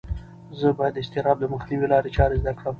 [0.59, 2.69] زه باید د اضطراب د مخنیوي لارې چارې زده کړم.